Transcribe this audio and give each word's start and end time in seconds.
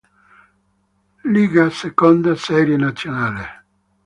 Liga, 1.33 1.69
seconda 1.69 2.35
serie 2.35 2.75
nazionale. 2.75 3.45